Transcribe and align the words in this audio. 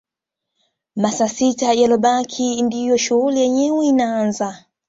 Masaa 1.03 1.31
sita 1.35 1.67
yanayobaki 1.79 2.47
ndio 2.65 2.97
shughuli 3.03 3.39
yenyewe 3.41 3.83
inaaza 3.91 4.49